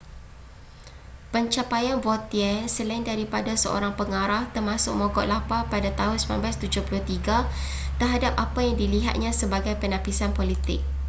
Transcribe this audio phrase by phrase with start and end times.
[1.33, 8.75] pencapaian vautier selain daripada seorang pengarah termasuk mogok lapar pada tahun 1973 terhadap apa yang
[8.81, 10.79] dilihatnya sebagai penapisan politik